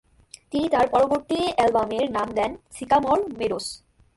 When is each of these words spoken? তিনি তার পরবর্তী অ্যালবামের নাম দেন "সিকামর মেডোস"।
তিনি 0.51 0.67
তার 0.69 0.85
পরবর্তী 0.89 1.39
অ্যালবামের 1.55 2.05
নাম 2.11 2.27
দেন 2.33 2.51
"সিকামর 2.71 3.19
মেডোস"। 3.37 3.67